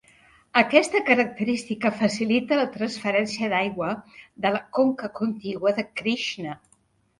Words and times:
Aquesta 0.59 1.01
característica 1.09 1.91
facilita 1.99 2.57
la 2.61 2.65
transferència 2.79 3.51
d'aigua 3.53 3.91
de 4.47 4.55
la 4.57 4.65
conca 4.81 5.13
contigua 5.23 5.77
de 5.83 5.89
Krishna. 6.03 6.61